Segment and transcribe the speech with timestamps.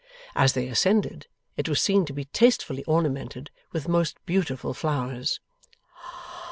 [0.35, 1.27] As they ascended,
[1.57, 5.39] it was seen to be tastefully ornamented with most beautiful flowers.